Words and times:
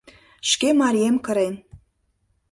Шке 0.49 0.69
марием 0.79 1.15
кырен. 1.25 1.55